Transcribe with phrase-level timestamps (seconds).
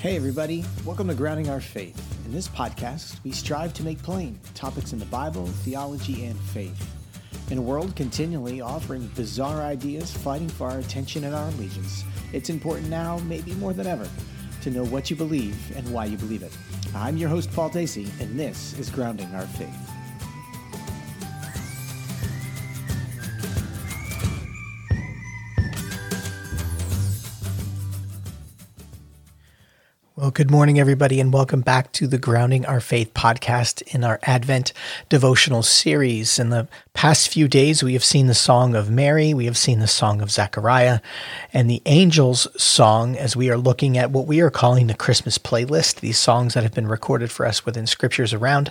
[0.00, 0.64] Hey, everybody.
[0.84, 2.00] Welcome to Grounding Our Faith.
[2.24, 6.88] In this podcast, we strive to make plain topics in the Bible, theology, and faith.
[7.50, 12.48] In a world continually offering bizarre ideas, fighting for our attention and our allegiance, it's
[12.48, 14.08] important now, maybe more than ever,
[14.62, 16.56] to know what you believe and why you believe it.
[16.94, 19.97] I'm your host, Paul Dacey, and this is Grounding Our Faith.
[30.28, 34.20] Well, good morning, everybody, and welcome back to the Grounding Our Faith podcast in our
[34.24, 34.74] Advent
[35.08, 36.38] devotional series.
[36.38, 39.78] In the past few days, we have seen the song of Mary, we have seen
[39.78, 41.00] the song of Zechariah,
[41.54, 45.38] and the angels song as we are looking at what we are calling the Christmas
[45.38, 48.70] playlist, these songs that have been recorded for us within scriptures around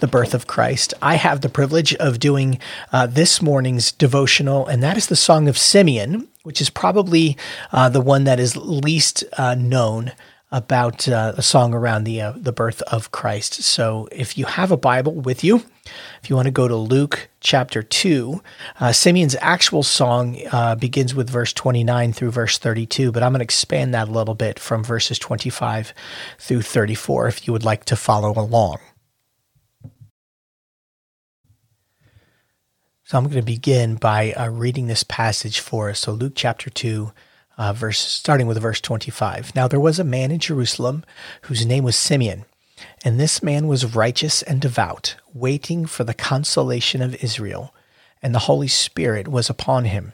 [0.00, 0.92] the birth of Christ.
[1.00, 2.58] I have the privilege of doing
[2.92, 7.36] uh, this morning's devotional, and that is the song of Simeon, which is probably
[7.70, 10.10] uh, the one that is least uh, known
[10.52, 13.54] about uh, a song around the uh, the birth of Christ.
[13.62, 15.62] So if you have a Bible with you,
[16.22, 18.42] if you want to go to Luke chapter 2,
[18.80, 23.40] uh, Simeon's actual song uh, begins with verse 29 through verse 32, but I'm going
[23.40, 25.92] to expand that a little bit from verses 25
[26.38, 28.78] through 34 if you would like to follow along.
[33.04, 36.00] So I'm going to begin by uh, reading this passage for us.
[36.00, 37.12] So Luke chapter 2,
[37.58, 39.54] uh, verse starting with verse 25.
[39.54, 41.04] Now there was a man in Jerusalem
[41.42, 42.44] whose name was Simeon,
[43.04, 47.74] and this man was righteous and devout, waiting for the consolation of Israel,
[48.22, 50.12] and the Holy Spirit was upon him.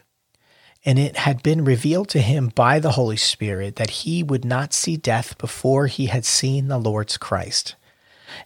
[0.85, 4.73] And it had been revealed to him by the Holy Spirit that he would not
[4.73, 7.77] see death before he had seen the Lord's Christ.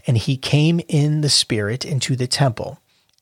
[0.07, 2.79] And he came in the Spirit into the temple.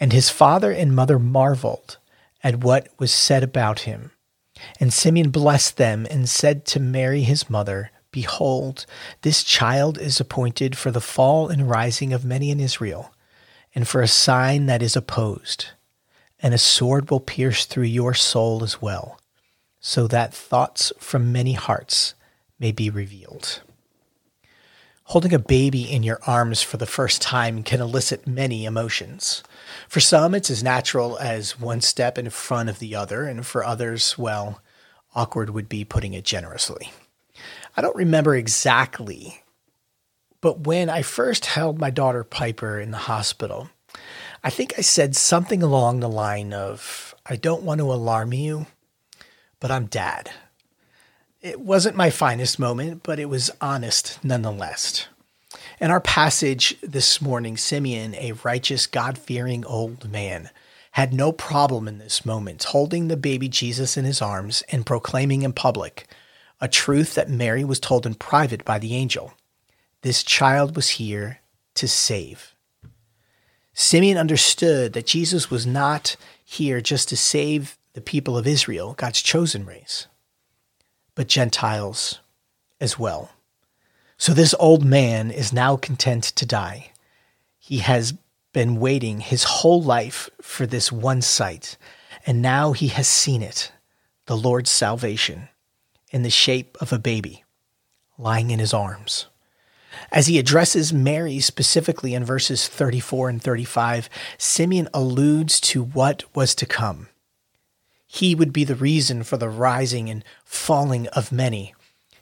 [0.00, 1.98] And his father and mother marveled
[2.42, 4.12] at what was said about him.
[4.80, 8.86] And Simeon blessed them and said to Mary his mother, Behold,
[9.22, 13.12] this child is appointed for the fall and rising of many in Israel,
[13.74, 15.66] and for a sign that is opposed.
[16.40, 19.20] And a sword will pierce through your soul as well,
[19.80, 22.14] so that thoughts from many hearts
[22.58, 23.60] may be revealed.
[25.08, 29.42] Holding a baby in your arms for the first time can elicit many emotions.
[29.88, 33.64] For some, it's as natural as one step in front of the other, and for
[33.64, 34.60] others, well,
[35.14, 36.92] awkward would be putting it generously.
[37.74, 39.42] I don't remember exactly,
[40.42, 43.70] but when I first held my daughter Piper in the hospital,
[44.44, 48.66] I think I said something along the line of, I don't want to alarm you,
[49.58, 50.30] but I'm dad.
[51.40, 55.06] It wasn't my finest moment, but it was honest nonetheless.
[55.80, 60.50] In our passage this morning, Simeon, a righteous, God fearing old man,
[60.92, 65.42] had no problem in this moment holding the baby Jesus in his arms and proclaiming
[65.42, 66.08] in public
[66.60, 69.32] a truth that Mary was told in private by the angel.
[70.02, 71.38] This child was here
[71.74, 72.56] to save.
[73.72, 79.22] Simeon understood that Jesus was not here just to save the people of Israel, God's
[79.22, 80.08] chosen race
[81.18, 82.20] but Gentiles
[82.80, 83.32] as well.
[84.18, 86.92] So this old man is now content to die.
[87.58, 88.14] He has
[88.52, 91.76] been waiting his whole life for this one sight,
[92.24, 93.72] and now he has seen it
[94.26, 95.48] the Lord's salvation
[96.12, 97.42] in the shape of a baby
[98.16, 99.26] lying in his arms.
[100.12, 104.08] As he addresses Mary specifically in verses 34 and 35,
[104.38, 107.08] Simeon alludes to what was to come.
[108.10, 111.74] He would be the reason for the rising and falling of many.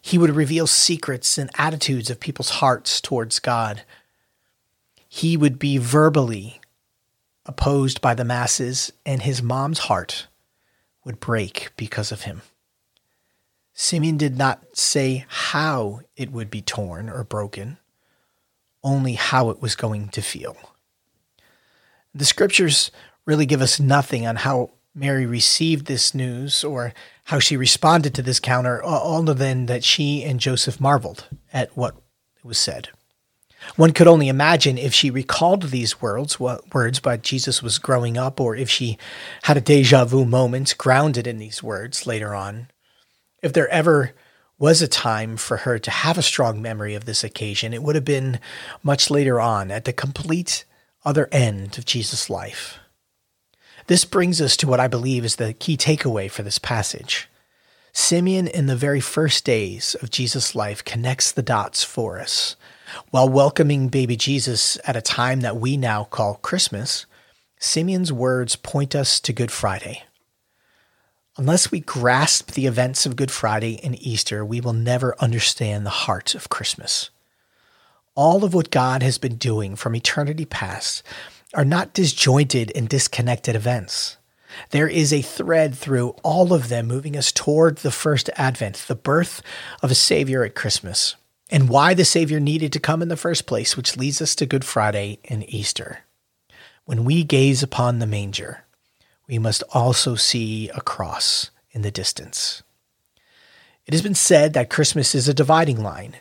[0.02, 3.82] He would reveal secrets and attitudes of people's hearts towards God.
[5.08, 6.60] He would be verbally
[7.46, 10.26] opposed by the masses, and his mom's heart
[11.05, 12.43] would break because of him.
[13.72, 17.78] Simeon did not say how it would be torn or broken,
[18.82, 20.56] only how it was going to feel.
[22.12, 22.90] The scriptures
[23.25, 26.94] really give us nothing on how Mary received this news or
[27.25, 31.76] how she responded to this counter, all other than that she and Joseph marveled at
[31.76, 31.94] what
[32.43, 32.88] was said.
[33.76, 38.40] One could only imagine if she recalled these words, words but Jesus was growing up,
[38.40, 38.96] or if she
[39.43, 42.69] had a deja vu moment grounded in these words later on.
[43.43, 44.14] If there ever
[44.58, 47.75] was a time for her to have a strong memory of this occasion.
[47.75, 48.40] It would have been
[48.82, 50.64] much later on at the complete
[51.04, 52.78] other end of Jesus' life.
[53.88, 57.28] This brings us to what I believe is the key takeaway for this passage.
[57.92, 62.56] Simeon, in the very first days of Jesus' life, connects the dots for us.
[63.10, 67.06] While welcoming baby Jesus at a time that we now call Christmas,
[67.60, 70.02] Simeon's words point us to Good Friday.
[71.36, 75.90] Unless we grasp the events of Good Friday and Easter, we will never understand the
[75.90, 77.10] heart of Christmas.
[78.16, 81.04] All of what God has been doing from eternity past
[81.56, 84.19] are not disjointed and disconnected events.
[84.70, 88.94] There is a thread through all of them moving us toward the first advent, the
[88.94, 89.43] birth
[89.82, 91.17] of a Savior at Christmas,
[91.50, 94.47] and why the Savior needed to come in the first place, which leads us to
[94.47, 96.00] Good Friday and Easter.
[96.85, 98.64] When we gaze upon the manger,
[99.26, 102.62] we must also see a cross in the distance.
[103.87, 106.17] It has been said that Christmas is a dividing line.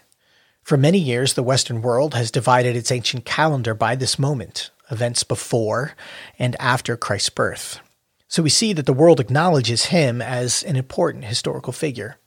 [0.63, 5.23] For many years, the Western world has divided its ancient calendar by this moment, events
[5.23, 5.93] before
[6.37, 7.79] and after Christ's birth.
[8.27, 12.17] So we see that the world acknowledges him as an important historical figure.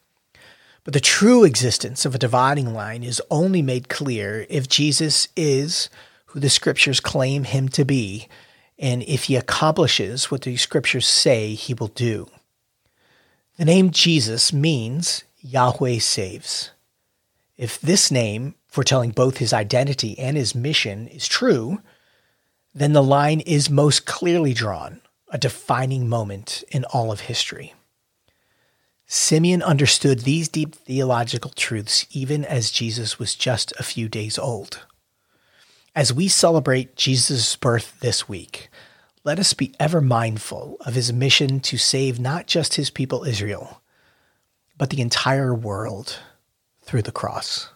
[0.85, 5.91] But the true existence of a dividing line is only made clear if Jesus is
[6.27, 8.29] who the scriptures claim him to be
[8.79, 12.29] and if he accomplishes what the scriptures say he will do.
[13.57, 16.71] The name Jesus means Yahweh saves.
[17.57, 21.83] If this name, foretelling both his identity and his mission, is true,
[22.75, 25.01] then the line is most clearly drawn,
[25.31, 27.75] a defining moment in all of history.
[29.07, 34.87] Simeon understood these deep theological truths even as Jesus was just a few days old.
[35.95, 38.69] As we celebrate Jesus' birth this week,
[39.25, 43.83] let us be ever mindful of his mission to save not just his people Israel,
[44.77, 46.19] but the entire world
[46.83, 47.71] through the cross.